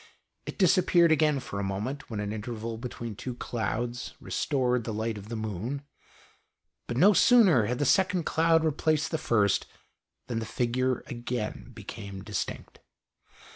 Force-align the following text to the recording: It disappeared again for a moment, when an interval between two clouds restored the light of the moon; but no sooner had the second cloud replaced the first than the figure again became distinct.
It 0.47 0.57
disappeared 0.57 1.11
again 1.11 1.39
for 1.39 1.59
a 1.59 1.63
moment, 1.63 2.09
when 2.09 2.19
an 2.19 2.33
interval 2.33 2.79
between 2.79 3.15
two 3.15 3.35
clouds 3.35 4.15
restored 4.19 4.83
the 4.83 4.91
light 4.95 5.15
of 5.15 5.29
the 5.29 5.35
moon; 5.35 5.83
but 6.87 6.97
no 6.97 7.13
sooner 7.13 7.67
had 7.67 7.77
the 7.77 7.85
second 7.85 8.23
cloud 8.25 8.63
replaced 8.63 9.11
the 9.11 9.19
first 9.19 9.67
than 10.25 10.39
the 10.39 10.45
figure 10.47 11.03
again 11.05 11.69
became 11.75 12.23
distinct. 12.23 12.79